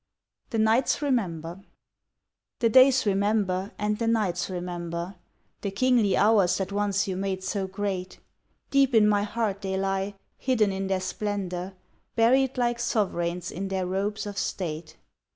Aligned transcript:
The 0.49 0.57
Nights 0.57 1.03
Remember 1.03 1.61
The 2.57 2.69
days 2.69 3.05
remember 3.05 3.71
and 3.77 3.99
the 3.99 4.07
nights 4.07 4.49
remember 4.49 5.17
The 5.61 5.69
kingly 5.69 6.17
hours 6.17 6.57
that 6.57 6.71
once 6.71 7.07
you 7.07 7.15
made 7.15 7.43
so 7.43 7.67
great, 7.67 8.17
Deep 8.71 8.95
in 8.95 9.07
my 9.07 9.21
heart 9.21 9.61
they 9.61 9.77
lie, 9.77 10.15
hidden 10.39 10.71
in 10.71 10.87
their 10.87 11.01
splendor, 11.01 11.75
Buried 12.15 12.57
like 12.57 12.79
sovereigns 12.79 13.51
in 13.51 13.67
their 13.67 13.85
robes 13.85 14.25
of 14.25 14.39
state. 14.39 14.97